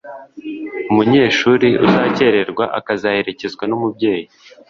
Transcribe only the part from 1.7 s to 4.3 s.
uzakererwa akazaherekezwa n’umubyeyi